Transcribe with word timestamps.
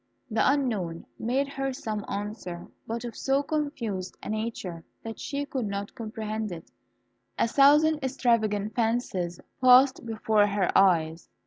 The 0.31 0.41
unknown 0.51 1.05
made 1.19 1.47
her 1.47 1.71
some 1.71 2.03
answer, 2.09 2.65
but 2.87 3.03
of 3.05 3.15
so 3.15 3.43
confused 3.43 4.17
a 4.23 4.29
nature 4.29 4.83
that 5.03 5.19
she 5.19 5.45
could 5.45 5.67
not 5.67 5.93
comprehend 5.93 6.51
it. 6.51 6.71
A 7.37 7.47
thousand 7.47 7.99
extravagant 8.01 8.73
fancies 8.73 9.39
passed 9.63 10.03
before 10.03 10.47
her 10.47 10.75
eyes. 10.75 11.29